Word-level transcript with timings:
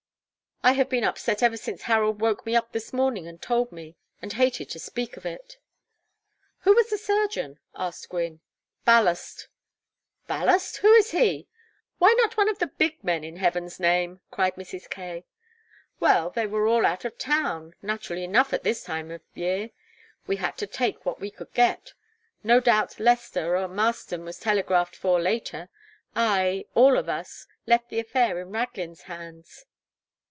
I 0.63 0.73
have 0.73 0.89
been 0.89 1.03
upset 1.03 1.41
ever 1.41 1.57
since 1.57 1.81
Harold 1.81 2.21
woke 2.21 2.45
me 2.45 2.55
up 2.55 2.71
this 2.71 2.93
morning 2.93 3.25
and 3.27 3.41
told 3.41 3.71
me; 3.71 3.95
and 4.21 4.31
hated 4.33 4.69
to 4.69 4.79
speak 4.79 5.17
of 5.17 5.25
it." 5.25 5.57
"Who 6.59 6.75
was 6.75 6.91
the 6.91 6.99
surgeon?" 6.99 7.57
asked 7.75 8.09
Gwynne. 8.09 8.41
"Ballast." 8.85 9.47
"Ballast? 10.27 10.77
Who 10.77 10.93
is 10.93 11.09
he? 11.09 11.47
Why 11.97 12.13
not 12.19 12.37
one 12.37 12.47
of 12.47 12.59
the 12.59 12.67
big 12.67 13.03
men, 13.03 13.23
in 13.23 13.37
heaven's 13.37 13.79
name?" 13.79 14.19
cried 14.29 14.53
Mrs. 14.53 14.87
Kaye. 14.87 15.25
"Well 15.99 16.29
they 16.29 16.45
were 16.45 16.67
all 16.67 16.85
out 16.85 17.05
of 17.05 17.17
town 17.17 17.73
naturally 17.81 18.23
enough 18.23 18.53
at 18.53 18.61
this 18.61 18.83
time 18.83 19.09
of 19.09 19.23
year. 19.33 19.71
We 20.27 20.35
had 20.35 20.59
to 20.59 20.67
take 20.67 21.07
what 21.07 21.19
we 21.19 21.31
could 21.31 21.51
get. 21.55 21.93
No 22.43 22.59
doubt 22.59 22.99
Lester 22.99 23.57
or 23.57 23.67
Masten 23.67 24.23
was 24.23 24.37
telegraphed 24.39 24.95
for 24.95 25.19
later. 25.19 25.69
I 26.15 26.65
all 26.75 26.99
of 26.99 27.09
us 27.09 27.47
left 27.65 27.89
the 27.89 27.99
affair 27.99 28.39
in 28.39 28.51
Raglin's 28.51 29.01
hands." 29.03 29.65